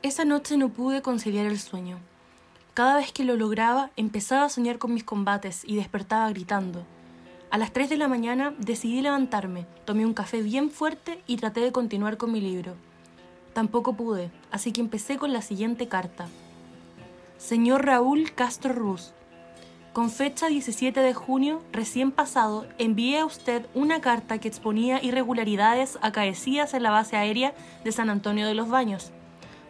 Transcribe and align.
Esa 0.00 0.24
noche 0.24 0.56
no 0.56 0.68
pude 0.68 1.02
conciliar 1.02 1.46
el 1.46 1.58
sueño. 1.58 1.98
Cada 2.72 2.98
vez 2.98 3.10
que 3.10 3.24
lo 3.24 3.34
lograba, 3.34 3.90
empezaba 3.96 4.44
a 4.44 4.48
soñar 4.48 4.78
con 4.78 4.94
mis 4.94 5.02
combates 5.02 5.64
y 5.66 5.74
despertaba 5.74 6.30
gritando. 6.30 6.84
A 7.50 7.58
las 7.58 7.72
3 7.72 7.88
de 7.88 7.96
la 7.96 8.06
mañana 8.06 8.54
decidí 8.58 9.00
levantarme, 9.00 9.66
tomé 9.84 10.06
un 10.06 10.14
café 10.14 10.40
bien 10.40 10.70
fuerte 10.70 11.20
y 11.26 11.36
traté 11.36 11.60
de 11.62 11.72
continuar 11.72 12.16
con 12.16 12.30
mi 12.30 12.40
libro. 12.40 12.76
Tampoco 13.54 13.94
pude, 13.94 14.30
así 14.52 14.70
que 14.70 14.80
empecé 14.80 15.16
con 15.16 15.32
la 15.32 15.42
siguiente 15.42 15.88
carta. 15.88 16.28
Señor 17.36 17.84
Raúl 17.84 18.32
Castro 18.34 18.72
Ruz, 18.74 19.14
con 19.92 20.10
fecha 20.10 20.46
17 20.46 21.00
de 21.00 21.12
junio 21.12 21.60
recién 21.72 22.12
pasado, 22.12 22.68
envié 22.78 23.18
a 23.18 23.26
usted 23.26 23.66
una 23.74 24.00
carta 24.00 24.38
que 24.38 24.46
exponía 24.46 25.02
irregularidades 25.02 25.98
acaecidas 26.02 26.72
en 26.74 26.84
la 26.84 26.92
base 26.92 27.16
aérea 27.16 27.52
de 27.82 27.90
San 27.90 28.10
Antonio 28.10 28.46
de 28.46 28.54
los 28.54 28.68
Baños. 28.68 29.10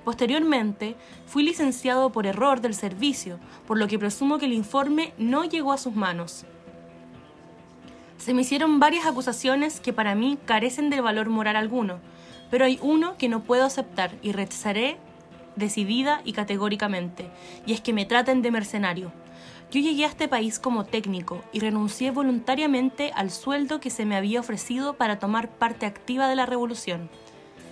Posteriormente, 0.09 0.96
fui 1.26 1.43
licenciado 1.43 2.11
por 2.12 2.26
error 2.26 2.62
del 2.62 2.72
servicio, 2.72 3.39
por 3.66 3.76
lo 3.76 3.89
que 3.89 3.99
presumo 3.99 4.39
que 4.39 4.46
el 4.46 4.54
informe 4.54 5.12
no 5.18 5.44
llegó 5.44 5.71
a 5.71 5.76
sus 5.76 5.94
manos. 5.94 6.46
Se 8.16 8.32
me 8.32 8.40
hicieron 8.40 8.80
varias 8.80 9.04
acusaciones 9.04 9.80
que 9.80 9.93
para 9.93 10.14
mí 10.14 10.39
carecen 10.46 10.89
de 10.89 11.02
valor 11.02 11.29
moral 11.29 11.57
alguno, 11.57 11.99
pero 12.50 12.64
hay 12.64 12.79
uno 12.80 13.18
que 13.18 13.29
no 13.29 13.43
puedo 13.43 13.66
aceptar 13.66 14.13
y 14.22 14.32
rechazaré 14.32 14.96
decidida 15.57 16.22
y 16.25 16.32
categóricamente, 16.32 17.29
y 17.66 17.75
es 17.75 17.82
que 17.82 17.93
me 17.93 18.07
traten 18.07 18.40
de 18.40 18.50
mercenario. 18.50 19.13
Yo 19.71 19.79
llegué 19.79 20.07
a 20.07 20.08
este 20.08 20.27
país 20.27 20.58
como 20.58 20.86
técnico 20.86 21.44
y 21.52 21.61
renuncié 21.61 22.13
voluntariamente 22.13 23.13
al 23.14 23.30
sueldo 23.30 23.79
que 23.79 23.90
se 23.90 24.07
me 24.07 24.16
había 24.16 24.40
ofrecido 24.40 24.94
para 24.94 25.18
tomar 25.18 25.50
parte 25.50 25.85
activa 25.85 26.29
de 26.29 26.36
la 26.36 26.46
revolución. 26.46 27.11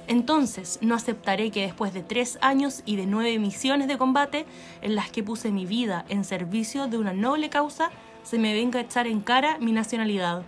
Entonces, 0.08 0.78
no 0.82 0.94
aceptaré 0.94 1.50
que 1.50 1.62
después 1.62 1.92
de 1.92 2.02
tres 2.02 2.38
años 2.40 2.82
y 2.86 2.96
de 2.96 3.06
nueve 3.06 3.38
misiones 3.38 3.88
de 3.88 3.98
combate, 3.98 4.46
en 4.82 4.94
las 4.94 5.10
que 5.10 5.24
puse 5.24 5.50
mi 5.50 5.66
vida 5.66 6.04
en 6.08 6.24
servicio 6.24 6.86
de 6.86 6.98
una 6.98 7.12
noble 7.12 7.50
causa, 7.50 7.90
se 8.22 8.38
me 8.38 8.54
venga 8.54 8.78
a 8.78 8.82
echar 8.82 9.06
en 9.06 9.20
cara 9.20 9.58
mi 9.58 9.72
nacionalidad. 9.72 10.42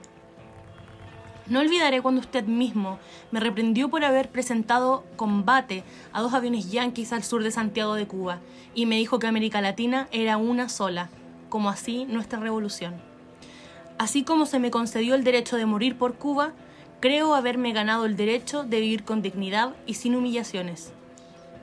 No 1.48 1.60
olvidaré 1.60 2.02
cuando 2.02 2.20
usted 2.20 2.44
mismo 2.44 2.98
me 3.30 3.40
reprendió 3.40 3.88
por 3.88 4.04
haber 4.04 4.28
presentado 4.28 5.04
combate 5.16 5.82
a 6.12 6.20
dos 6.20 6.34
aviones 6.34 6.70
yanquis 6.70 7.12
al 7.12 7.24
sur 7.24 7.42
de 7.42 7.50
Santiago 7.50 7.94
de 7.94 8.06
Cuba 8.06 8.40
y 8.74 8.84
me 8.84 8.96
dijo 8.96 9.18
que 9.18 9.26
América 9.26 9.62
Latina 9.62 10.08
era 10.12 10.36
una 10.36 10.68
sola, 10.68 11.08
como 11.48 11.70
así 11.70 12.04
nuestra 12.04 12.38
revolución. 12.38 12.96
Así 13.96 14.24
como 14.24 14.44
se 14.44 14.58
me 14.58 14.70
concedió 14.70 15.14
el 15.14 15.24
derecho 15.24 15.56
de 15.56 15.64
morir 15.64 15.96
por 15.96 16.16
Cuba, 16.16 16.52
creo 17.00 17.34
haberme 17.34 17.72
ganado 17.72 18.06
el 18.06 18.16
derecho 18.16 18.64
de 18.64 18.80
vivir 18.80 19.04
con 19.04 19.22
dignidad 19.22 19.74
y 19.86 19.94
sin 19.94 20.16
humillaciones. 20.16 20.92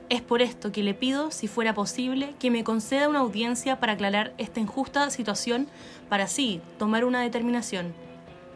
Es 0.08 0.22
por 0.22 0.40
esto 0.40 0.70
que 0.70 0.84
le 0.84 0.94
pido, 0.94 1.30
si 1.30 1.48
fuera 1.48 1.74
posible, 1.74 2.34
que 2.38 2.50
me 2.50 2.64
conceda 2.64 3.08
una 3.08 3.18
audiencia 3.20 3.80
para 3.80 3.94
aclarar 3.94 4.32
esta 4.38 4.60
injusta 4.60 5.10
situación, 5.10 5.66
para 6.08 6.24
así 6.24 6.60
tomar 6.78 7.04
una 7.04 7.20
determinación. 7.20 7.92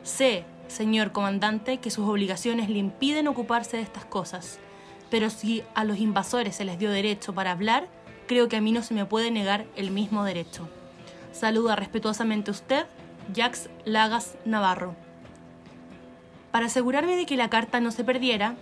Sé, 0.05 0.45
señor 0.69 1.11
comandante, 1.11 1.78
que 1.78 1.91
sus 1.91 2.08
obligaciones 2.08 2.70
le 2.70 2.78
impiden 2.78 3.27
ocuparse 3.27 3.77
de 3.77 3.83
estas 3.83 4.05
cosas, 4.05 4.61
pero 5.11 5.28
si 5.28 5.64
a 5.75 5.84
los 5.84 5.98
invasores 5.98 6.55
se 6.55 6.64
les 6.64 6.78
dio 6.78 6.91
derecho 6.91 7.34
para 7.34 7.51
hablar, 7.51 7.89
creo 8.28 8.48
que 8.48 8.56
a 8.56 8.61
mí 8.61 8.70
no 8.70 8.83
se 8.83 8.95
me 8.95 9.05
puede 9.05 9.33
negar 9.33 9.67
el 9.75 9.91
mismo 9.91 10.23
derecho. 10.23 10.69
Saluda 11.33 11.75
respetuosamente 11.75 12.53
usted, 12.53 12.86
Jax 13.34 13.69
Lagas 13.84 14.36
Navarro. 14.45 15.09
Para 16.51 16.67
asegurarme 16.67 17.17
de 17.17 17.27
que 17.27 17.37
la 17.37 17.51
carta 17.51 17.81
no 17.81 17.91
se 17.91 18.05
perdiera, 18.05 18.55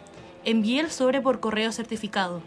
envié 0.45 0.81
el 0.81 0.91
sobre 0.91 1.21
por 1.21 1.41
correo 1.41 1.73
certificado. 1.73 2.43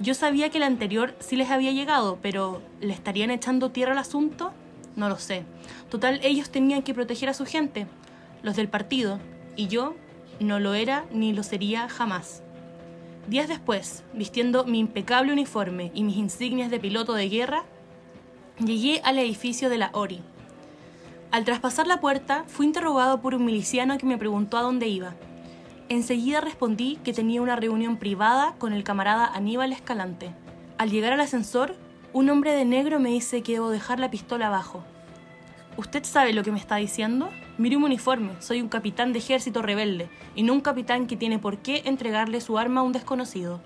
Yo 0.00 0.14
sabía 0.14 0.50
que 0.50 0.58
el 0.58 0.64
anterior 0.64 1.14
sí 1.20 1.36
les 1.36 1.50
había 1.50 1.72
llegado, 1.72 2.18
pero 2.22 2.62
¿le 2.80 2.92
estarían 2.92 3.30
echando 3.30 3.70
tierra 3.70 3.92
al 3.92 3.98
asunto? 3.98 4.52
No 4.96 5.08
lo 5.08 5.18
sé. 5.18 5.44
Total, 5.90 6.20
ellos 6.22 6.50
tenían 6.50 6.82
que 6.82 6.94
proteger 6.94 7.28
a 7.28 7.34
su 7.34 7.46
gente, 7.46 7.86
los 8.42 8.56
del 8.56 8.68
partido, 8.68 9.20
y 9.56 9.68
yo 9.68 9.94
no 10.40 10.58
lo 10.58 10.74
era 10.74 11.04
ni 11.12 11.32
lo 11.32 11.42
sería 11.42 11.88
jamás. 11.88 12.42
Días 13.28 13.48
después, 13.48 14.02
vistiendo 14.12 14.64
mi 14.64 14.78
impecable 14.78 15.32
uniforme 15.32 15.90
y 15.94 16.02
mis 16.02 16.16
insignias 16.16 16.70
de 16.70 16.80
piloto 16.80 17.14
de 17.14 17.28
guerra, 17.28 17.64
Llegué 18.58 19.00
al 19.02 19.18
edificio 19.18 19.68
de 19.68 19.78
la 19.78 19.90
ORI. 19.92 20.22
Al 21.34 21.44
traspasar 21.44 21.88
la 21.88 21.98
puerta, 21.98 22.44
fui 22.46 22.64
interrogado 22.64 23.20
por 23.20 23.34
un 23.34 23.44
miliciano 23.44 23.98
que 23.98 24.06
me 24.06 24.16
preguntó 24.16 24.56
a 24.56 24.62
dónde 24.62 24.86
iba. 24.86 25.14
Enseguida 25.88 26.40
respondí 26.40 27.00
que 27.02 27.12
tenía 27.12 27.42
una 27.42 27.56
reunión 27.56 27.96
privada 27.96 28.54
con 28.56 28.72
el 28.72 28.84
camarada 28.84 29.26
Aníbal 29.26 29.72
Escalante. 29.72 30.30
Al 30.78 30.92
llegar 30.92 31.12
al 31.12 31.20
ascensor, 31.20 31.74
un 32.12 32.30
hombre 32.30 32.52
de 32.52 32.64
negro 32.64 33.00
me 33.00 33.08
dice 33.08 33.42
que 33.42 33.54
debo 33.54 33.70
dejar 33.70 33.98
la 33.98 34.12
pistola 34.12 34.46
abajo. 34.46 34.84
¿Usted 35.76 36.04
sabe 36.04 36.34
lo 36.34 36.44
que 36.44 36.52
me 36.52 36.60
está 36.60 36.76
diciendo? 36.76 37.30
Mire 37.58 37.78
un 37.78 37.82
uniforme, 37.82 38.40
soy 38.40 38.62
un 38.62 38.68
capitán 38.68 39.12
de 39.12 39.18
ejército 39.18 39.60
rebelde, 39.60 40.08
y 40.36 40.44
no 40.44 40.52
un 40.52 40.60
capitán 40.60 41.08
que 41.08 41.16
tiene 41.16 41.40
por 41.40 41.58
qué 41.58 41.82
entregarle 41.84 42.40
su 42.40 42.58
arma 42.58 42.82
a 42.82 42.84
un 42.84 42.92
desconocido. 42.92 43.60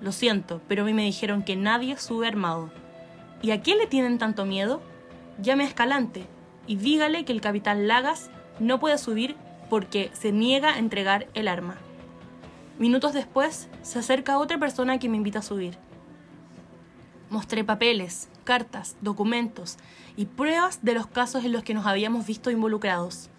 Lo 0.00 0.10
siento, 0.10 0.60
pero 0.66 0.82
a 0.82 0.86
mí 0.86 0.92
me 0.92 1.04
dijeron 1.04 1.44
que 1.44 1.54
nadie 1.54 1.96
sube 1.98 2.26
armado. 2.26 2.72
¿Y 3.42 3.52
a 3.52 3.60
quién 3.60 3.78
le 3.78 3.86
tienen 3.86 4.18
tanto 4.18 4.44
miedo? 4.44 4.82
Llame 5.40 5.62
a 5.62 5.68
Escalante 5.68 6.26
y 6.70 6.76
dígale 6.76 7.24
que 7.24 7.32
el 7.32 7.40
capitán 7.40 7.88
Lagas 7.88 8.30
no 8.60 8.78
puede 8.78 8.96
subir 8.96 9.34
porque 9.68 10.08
se 10.12 10.30
niega 10.30 10.74
a 10.74 10.78
entregar 10.78 11.26
el 11.34 11.48
arma. 11.48 11.78
Minutos 12.78 13.12
después, 13.12 13.68
se 13.82 13.98
acerca 13.98 14.38
otra 14.38 14.56
persona 14.56 15.00
que 15.00 15.08
me 15.08 15.16
invita 15.16 15.40
a 15.40 15.42
subir. 15.42 15.76
Mostré 17.28 17.64
papeles, 17.64 18.28
cartas, 18.44 18.96
documentos 19.00 19.78
y 20.16 20.26
pruebas 20.26 20.84
de 20.84 20.94
los 20.94 21.08
casos 21.08 21.44
en 21.44 21.50
los 21.50 21.64
que 21.64 21.74
nos 21.74 21.86
habíamos 21.86 22.24
visto 22.24 22.52
involucrados, 22.52 23.30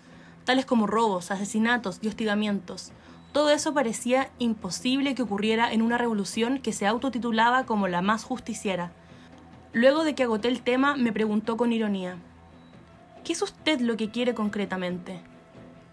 tales 0.44 0.66
como 0.66 0.86
robos, 0.86 1.32
asesinatos 1.32 2.00
y 2.02 2.10
hostigamientos. 2.10 2.92
Todo 3.32 3.52
eso 3.52 3.74
parecía 3.74 4.30
imposible 4.40 5.16
que 5.16 5.24
ocurriera 5.24 5.72
en 5.72 5.84
una 5.84 5.98
revolución 5.98 6.60
que 6.60 6.74
se 6.74 6.86
autotitulaba 6.86 7.66
como 7.66 7.88
la 7.88 8.02
más 8.02 8.26
justiciera, 8.26 8.92
Luego 9.74 10.04
de 10.04 10.16
que 10.16 10.24
agoté 10.24 10.50
el 10.50 10.62
tema, 10.62 10.98
me 10.98 11.14
preguntó 11.14 11.56
con 11.56 11.72
ironía, 11.72 12.18
¿qué 13.24 13.34
es 13.34 13.42
usted 13.42 13.80
lo 13.82 13.98
que 13.98 14.10
quiere 14.10 14.34
concretamente? 14.34 15.20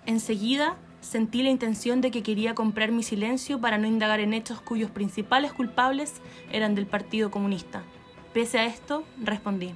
Enseguida 0.06 0.76
sentí 1.00 1.42
la 1.42 1.50
intención 1.50 2.00
de 2.00 2.10
que 2.10 2.22
quería 2.22 2.54
comprar 2.54 2.92
mi 2.92 3.02
silencio 3.02 3.60
para 3.60 3.78
no 3.78 3.86
indagar 3.86 4.20
en 4.20 4.32
hechos 4.32 4.60
cuyos 4.60 4.90
principales 4.90 5.52
culpables 5.52 6.20
eran 6.50 6.74
del 6.74 6.86
Partido 6.86 7.30
Comunista. 7.30 7.82
Pese 8.32 8.58
a 8.58 8.66
esto, 8.66 9.04
respondí. 9.22 9.74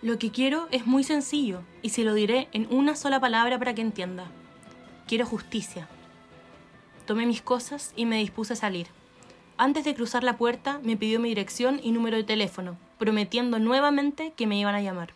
Lo 0.00 0.18
que 0.18 0.30
quiero 0.30 0.66
es 0.70 0.86
muy 0.86 1.04
sencillo, 1.04 1.62
y 1.80 1.90
se 1.90 2.02
lo 2.02 2.14
diré 2.14 2.48
en 2.52 2.66
una 2.70 2.96
sola 2.96 3.20
palabra 3.20 3.58
para 3.58 3.74
que 3.74 3.82
entienda. 3.82 4.26
Quiero 5.06 5.26
justicia. 5.26 5.88
Tomé 7.06 7.26
mis 7.26 7.42
cosas 7.42 7.92
y 7.94 8.06
me 8.06 8.18
dispuse 8.18 8.54
a 8.54 8.56
salir. 8.56 8.88
Antes 9.58 9.84
de 9.84 9.94
cruzar 9.94 10.24
la 10.24 10.38
puerta, 10.38 10.80
me 10.82 10.96
pidió 10.96 11.20
mi 11.20 11.28
dirección 11.28 11.78
y 11.82 11.92
número 11.92 12.16
de 12.16 12.24
teléfono, 12.24 12.78
prometiendo 12.98 13.58
nuevamente 13.58 14.32
que 14.36 14.46
me 14.46 14.58
iban 14.58 14.74
a 14.74 14.82
llamar. 14.82 15.14